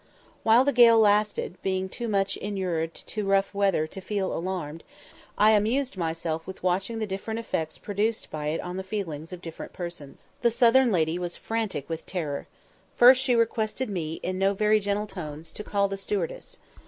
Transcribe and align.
While 0.41 0.65
the 0.65 0.73
gale 0.73 0.97
lasted, 0.99 1.61
being 1.61 1.87
too 1.87 2.07
much 2.07 2.35
inured 2.37 2.91
to 2.95 3.23
rough 3.27 3.53
weather 3.53 3.85
to 3.85 4.01
feel 4.01 4.33
alarmed, 4.35 4.83
I 5.37 5.51
amused 5.51 5.95
myself 5.95 6.47
with 6.47 6.63
watching 6.63 6.97
the 6.97 7.05
different 7.05 7.39
effects 7.39 7.77
produced 7.77 8.31
by 8.31 8.47
it 8.47 8.61
on 8.61 8.77
the 8.77 8.83
feelings 8.83 9.31
of 9.31 9.43
different 9.43 9.73
persons. 9.73 10.23
The 10.41 10.49
Southern 10.49 10.91
lady 10.91 11.19
was 11.19 11.37
frantic 11.37 11.87
with 11.87 12.07
terror. 12.07 12.47
First 12.95 13.21
she 13.21 13.35
requested 13.35 13.91
me, 13.91 14.15
in 14.23 14.39
no 14.39 14.55
very 14.55 14.79
gentle 14.79 15.05
tones, 15.05 15.53
to 15.53 15.63
call 15.63 15.87
the 15.87 15.97
stewardess. 15.97 16.57